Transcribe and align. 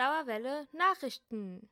Dauerwelle 0.00 0.66
Nachrichten. 0.72 1.68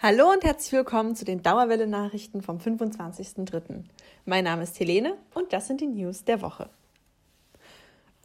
Hallo 0.00 0.28
und 0.32 0.42
herzlich 0.42 0.72
willkommen 0.72 1.14
zu 1.14 1.24
den 1.24 1.40
Dauerwelle 1.40 1.86
Nachrichten 1.86 2.42
vom 2.42 2.58
25.03. 2.58 3.84
Mein 4.24 4.42
Name 4.42 4.64
ist 4.64 4.80
Helene 4.80 5.16
und 5.34 5.52
das 5.52 5.68
sind 5.68 5.80
die 5.80 5.86
News 5.86 6.24
der 6.24 6.42
Woche. 6.42 6.68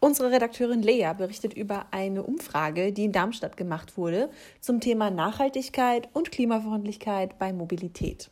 Unsere 0.01 0.31
Redakteurin 0.31 0.81
Lea 0.81 1.13
berichtet 1.15 1.53
über 1.53 1.85
eine 1.91 2.23
Umfrage, 2.23 2.91
die 2.91 3.05
in 3.05 3.11
Darmstadt 3.11 3.55
gemacht 3.55 3.97
wurde, 3.97 4.31
zum 4.61 4.79
Thema 4.79 5.11
Nachhaltigkeit 5.11 6.09
und 6.13 6.31
Klimafreundlichkeit 6.31 7.37
bei 7.37 7.53
Mobilität. 7.53 8.31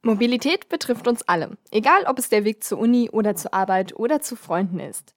Mobilität 0.00 0.70
betrifft 0.70 1.06
uns 1.06 1.20
alle, 1.28 1.58
egal 1.70 2.04
ob 2.04 2.18
es 2.18 2.30
der 2.30 2.46
Weg 2.46 2.64
zur 2.64 2.78
Uni 2.78 3.10
oder 3.10 3.36
zur 3.36 3.52
Arbeit 3.52 3.94
oder 3.94 4.22
zu 4.22 4.36
Freunden 4.36 4.80
ist. 4.80 5.14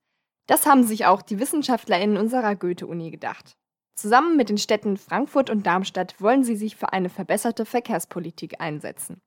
Das 0.48 0.66
haben 0.66 0.84
sich 0.84 1.06
auch 1.06 1.22
die 1.22 1.40
WissenschaftlerInnen 1.40 2.18
unserer 2.18 2.58
Goethe-Uni 2.58 3.10
gedacht. 3.10 3.56
Zusammen 3.96 4.38
mit 4.38 4.50
den 4.50 4.58
Städten 4.58 4.98
Frankfurt 4.98 5.50
und 5.50 5.66
Darmstadt 5.66 6.20
wollen 6.20 6.44
sie 6.44 6.56
sich 6.56 6.76
für 6.76 6.94
eine 6.94 7.10
verbesserte 7.10 7.66
Verkehrspolitik 7.66 8.60
einsetzen. 8.60 9.22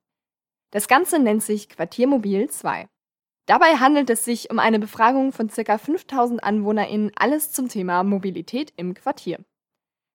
Das 0.71 0.87
Ganze 0.87 1.19
nennt 1.19 1.43
sich 1.43 1.69
Quartiermobil 1.69 2.49
2. 2.49 2.87
Dabei 3.45 3.75
handelt 3.75 4.09
es 4.09 4.25
sich 4.25 4.49
um 4.49 4.59
eine 4.59 4.79
Befragung 4.79 5.31
von 5.31 5.49
ca. 5.49 5.77
5000 5.77 6.43
AnwohnerInnen, 6.43 7.11
alles 7.15 7.51
zum 7.51 7.69
Thema 7.69 8.03
Mobilität 8.03 8.73
im 8.75 8.93
Quartier. 8.95 9.39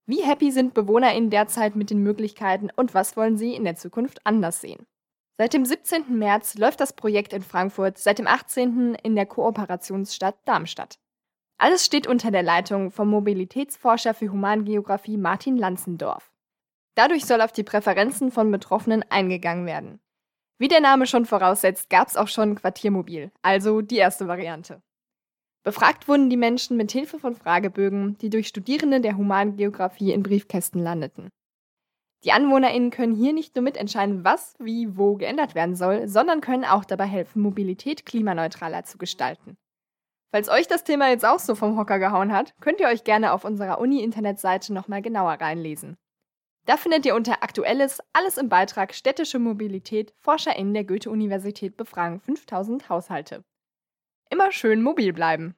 Wie 0.07 0.23
happy 0.23 0.51
sind 0.51 0.75
BewohnerInnen 0.75 1.31
derzeit 1.31 1.77
mit 1.77 1.91
den 1.91 2.03
Möglichkeiten 2.03 2.69
und 2.75 2.95
was 2.95 3.17
wollen 3.17 3.39
sie 3.39 3.55
in 3.55 3.63
der 3.63 3.77
Zukunft 3.77 4.27
anders 4.27 4.61
sehen? 4.61 4.87
Seit 5.39 5.55
dem 5.55 5.65
17. 5.65 6.19
März 6.19 6.57
läuft 6.57 6.81
das 6.81 6.93
Projekt 6.93 7.33
in 7.33 7.43
Frankfurt, 7.43 7.97
seit 7.97 8.19
dem 8.19 8.27
18. 8.27 8.97
in 8.97 9.15
der 9.15 9.27
Kooperationsstadt 9.27 10.37
Darmstadt. 10.45 10.99
Alles 11.63 11.85
steht 11.85 12.07
unter 12.07 12.31
der 12.31 12.43
Leitung 12.43 12.91
vom 12.91 13.11
Mobilitätsforscher 13.11 14.15
für 14.15 14.31
Humangeographie 14.31 15.19
Martin 15.19 15.59
Lanzendorf. 15.59 16.33
Dadurch 16.95 17.27
soll 17.27 17.43
auf 17.43 17.53
die 17.53 17.65
Präferenzen 17.65 18.33
von 18.33 18.51
Betroffenen 18.51 19.05
eingegangen 19.11 19.67
werden. 19.67 20.01
Wie 20.57 20.69
der 20.69 20.81
Name 20.81 21.07
schon 21.07 21.27
voraussetzt, 21.27 21.91
gab 21.91 22.09
es 22.09 22.17
auch 22.17 22.29
schon 22.29 22.55
Quartiermobil, 22.55 23.31
also 23.43 23.83
die 23.83 23.99
erste 23.99 24.27
Variante. 24.27 24.81
Befragt 25.63 26.09
wurden 26.09 26.31
die 26.31 26.39
Menschen 26.39 26.79
mit 26.79 26.93
Hilfe 26.93 27.19
von 27.19 27.35
Fragebögen, 27.35 28.17
die 28.17 28.31
durch 28.31 28.49
Studierende 28.49 29.03
der 29.03 29.19
Humangeographie 29.19 30.13
in 30.13 30.23
Briefkästen 30.23 30.83
landeten. 30.83 31.29
Die 32.25 32.33
AnwohnerInnen 32.33 32.91
können 32.91 33.15
hier 33.15 33.35
nicht 33.35 33.55
nur 33.55 33.65
mitentscheiden, 33.65 34.25
was, 34.25 34.55
wie, 34.59 34.97
wo 34.97 35.17
geändert 35.17 35.55
werden 35.55 35.77
soll, 35.77 36.09
sondern 36.09 36.41
können 36.41 36.65
auch 36.65 36.87
dabei 36.87 37.05
helfen, 37.05 37.43
Mobilität 37.43 38.07
klimaneutraler 38.07 38.85
zu 38.85 38.97
gestalten. 38.97 39.59
Falls 40.33 40.49
euch 40.49 40.69
das 40.69 40.85
Thema 40.85 41.09
jetzt 41.09 41.25
auch 41.25 41.41
so 41.41 41.57
vom 41.57 41.77
Hocker 41.77 41.99
gehauen 41.99 42.33
hat, 42.33 42.55
könnt 42.61 42.81
ihr 42.81 42.87
euch 42.87 43.03
gerne 43.03 43.33
auf 43.33 43.45
unserer 43.45 43.81
Uni-Internetseite 43.81 44.73
nochmal 44.73 45.03
genauer 45.03 45.33
reinlesen. 45.33 45.97
Da 46.67 46.77
findet 46.77 47.05
ihr 47.05 47.17
unter 47.17 47.43
Aktuelles 47.43 48.01
alles 48.13 48.39
im 48.39 48.49
Beitrag 48.49 48.95
Städtische 48.95 49.41
Mobilität 49.41 50.15
ForscherInnen 50.19 50.75
der 50.75 50.85
Goethe-Universität 50.85 51.77
befragen 51.77 52.21
5000 52.21 52.89
Haushalte. 52.89 53.43
Immer 54.31 54.53
schön 54.53 54.83
mobil 54.83 55.13
bleiben. 55.13 55.57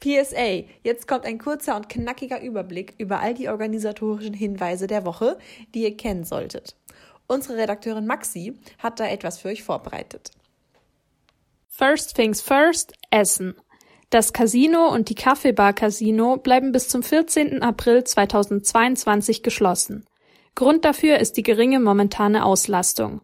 PSA, 0.00 0.64
jetzt 0.82 1.08
kommt 1.08 1.24
ein 1.24 1.38
kurzer 1.38 1.76
und 1.76 1.88
knackiger 1.88 2.42
Überblick 2.42 2.94
über 2.98 3.20
all 3.20 3.32
die 3.32 3.48
organisatorischen 3.48 4.34
Hinweise 4.34 4.86
der 4.86 5.06
Woche, 5.06 5.38
die 5.74 5.84
ihr 5.84 5.96
kennen 5.96 6.24
solltet. 6.24 6.76
Unsere 7.26 7.56
Redakteurin 7.56 8.06
Maxi 8.06 8.58
hat 8.78 9.00
da 9.00 9.08
etwas 9.08 9.38
für 9.38 9.48
euch 9.48 9.62
vorbereitet. 9.62 10.30
First 11.78 12.16
things 12.16 12.40
first, 12.40 12.94
Essen. 13.10 13.54
Das 14.08 14.32
Casino 14.32 14.88
und 14.88 15.10
die 15.10 15.14
Kaffeebar 15.14 15.74
Casino 15.74 16.38
bleiben 16.38 16.72
bis 16.72 16.88
zum 16.88 17.02
14. 17.02 17.62
April 17.62 18.02
2022 18.02 19.42
geschlossen. 19.42 20.06
Grund 20.54 20.86
dafür 20.86 21.18
ist 21.18 21.36
die 21.36 21.42
geringe 21.42 21.78
momentane 21.78 22.46
Auslastung. 22.46 23.20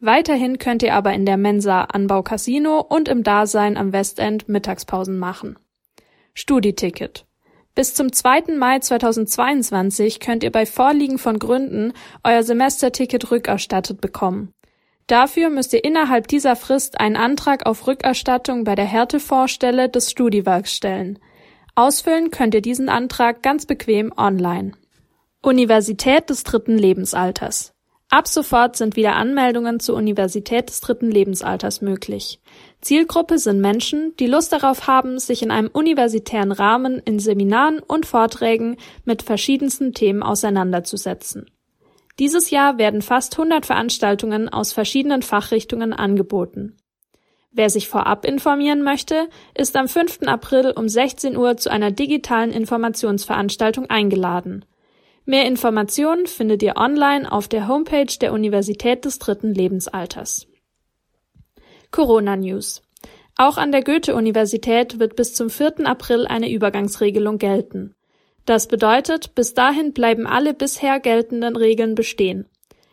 Weiterhin 0.00 0.58
könnt 0.58 0.82
ihr 0.82 0.92
aber 0.92 1.12
in 1.12 1.24
der 1.24 1.36
Mensa 1.36 1.82
Anbau 1.82 2.24
Casino 2.24 2.80
und 2.80 3.08
im 3.08 3.22
Dasein 3.22 3.76
am 3.76 3.92
Westend 3.92 4.48
Mittagspausen 4.48 5.16
machen. 5.16 5.56
Studiticket. 6.34 7.26
Bis 7.76 7.94
zum 7.94 8.12
2. 8.12 8.56
Mai 8.58 8.80
2022 8.80 10.18
könnt 10.18 10.42
ihr 10.42 10.50
bei 10.50 10.66
Vorliegen 10.66 11.18
von 11.18 11.38
Gründen 11.38 11.92
euer 12.24 12.42
Semesterticket 12.42 13.30
rückerstattet 13.30 14.00
bekommen. 14.00 14.52
Dafür 15.06 15.50
müsst 15.50 15.72
ihr 15.74 15.84
innerhalb 15.84 16.28
dieser 16.28 16.56
Frist 16.56 16.98
einen 16.98 17.16
Antrag 17.16 17.66
auf 17.66 17.86
Rückerstattung 17.86 18.64
bei 18.64 18.74
der 18.74 18.86
Härtevorstelle 18.86 19.88
des 19.88 20.10
Studiwerks 20.10 20.74
stellen. 20.74 21.18
Ausfüllen 21.74 22.30
könnt 22.30 22.54
ihr 22.54 22.62
diesen 22.62 22.88
Antrag 22.88 23.42
ganz 23.42 23.66
bequem 23.66 24.12
online. 24.16 24.72
Universität 25.42 26.30
des 26.30 26.44
dritten 26.44 26.78
Lebensalters. 26.78 27.74
Ab 28.08 28.28
sofort 28.28 28.76
sind 28.76 28.96
wieder 28.96 29.16
Anmeldungen 29.16 29.80
zur 29.80 29.96
Universität 29.96 30.68
des 30.68 30.80
dritten 30.80 31.10
Lebensalters 31.10 31.80
möglich. 31.80 32.40
Zielgruppe 32.80 33.38
sind 33.38 33.60
Menschen, 33.60 34.14
die 34.20 34.26
Lust 34.26 34.52
darauf 34.52 34.86
haben, 34.86 35.18
sich 35.18 35.42
in 35.42 35.50
einem 35.50 35.68
universitären 35.68 36.52
Rahmen 36.52 37.00
in 37.04 37.18
Seminaren 37.18 37.80
und 37.80 38.06
Vorträgen 38.06 38.76
mit 39.04 39.22
verschiedensten 39.22 39.94
Themen 39.94 40.22
auseinanderzusetzen. 40.22 41.50
Dieses 42.18 42.50
Jahr 42.50 42.78
werden 42.78 43.02
fast 43.02 43.34
100 43.34 43.66
Veranstaltungen 43.66 44.48
aus 44.48 44.72
verschiedenen 44.72 45.22
Fachrichtungen 45.22 45.92
angeboten. 45.92 46.76
Wer 47.50 47.70
sich 47.70 47.88
vorab 47.88 48.24
informieren 48.24 48.82
möchte, 48.82 49.28
ist 49.54 49.76
am 49.76 49.88
5. 49.88 50.22
April 50.26 50.72
um 50.76 50.88
16 50.88 51.36
Uhr 51.36 51.56
zu 51.56 51.70
einer 51.70 51.90
digitalen 51.90 52.50
Informationsveranstaltung 52.50 53.90
eingeladen. 53.90 54.64
Mehr 55.24 55.46
Informationen 55.46 56.26
findet 56.26 56.62
ihr 56.62 56.76
online 56.76 57.30
auf 57.30 57.48
der 57.48 57.68
Homepage 57.68 58.12
der 58.20 58.32
Universität 58.32 59.04
des 59.04 59.18
dritten 59.18 59.54
Lebensalters. 59.54 60.46
Corona 61.90 62.36
News. 62.36 62.82
Auch 63.36 63.56
an 63.56 63.72
der 63.72 63.82
Goethe-Universität 63.82 64.98
wird 64.98 65.16
bis 65.16 65.34
zum 65.34 65.50
4. 65.50 65.86
April 65.86 66.26
eine 66.26 66.50
Übergangsregelung 66.50 67.38
gelten. 67.38 67.94
Das 68.46 68.68
bedeutet, 68.68 69.34
bis 69.34 69.54
dahin 69.54 69.92
bleiben 69.92 70.26
alle 70.26 70.52
bisher 70.52 71.00
geltenden 71.00 71.56
Regeln 71.56 71.94
bestehen. 71.94 72.46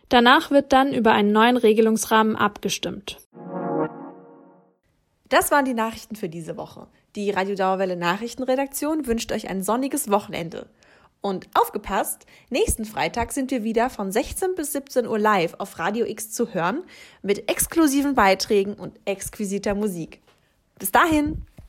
Danach 0.07 0.51
wird 0.51 0.73
dann 0.73 0.93
über 0.93 1.11
einen 1.11 1.31
neuen 1.31 1.57
Regelungsrahmen 1.57 2.35
abgestimmt. 2.35 3.17
Das 5.27 5.51
waren 5.51 5.65
die 5.65 5.73
Nachrichten 5.73 6.15
für 6.15 6.29
diese 6.29 6.57
Woche. 6.57 6.87
Die 7.15 7.31
Radio 7.31 7.55
Dauerwelle 7.55 7.95
Nachrichtenredaktion 7.95 9.07
wünscht 9.07 9.31
euch 9.31 9.49
ein 9.49 9.63
sonniges 9.63 10.09
Wochenende. 10.11 10.69
Und 11.21 11.47
aufgepasst, 11.53 12.25
nächsten 12.49 12.83
Freitag 12.83 13.31
sind 13.31 13.51
wir 13.51 13.63
wieder 13.63 13.89
von 13.89 14.11
16 14.11 14.55
bis 14.55 14.73
17 14.73 15.07
Uhr 15.07 15.19
live 15.19 15.53
auf 15.59 15.77
Radio 15.77 16.05
X 16.05 16.31
zu 16.31 16.53
hören 16.53 16.83
mit 17.21 17.49
exklusiven 17.49 18.15
Beiträgen 18.15 18.73
und 18.73 18.99
exquisiter 19.05 19.75
Musik. 19.75 20.21
Bis 20.79 20.91
dahin! 20.91 21.45